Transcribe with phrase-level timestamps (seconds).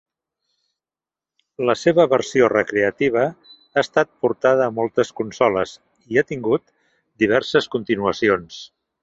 [1.69, 3.25] La seva versió recreativa
[3.57, 5.75] ha estat portada a moltes consoles,
[6.15, 6.67] i ha tingut
[7.27, 8.61] diverses continuacions.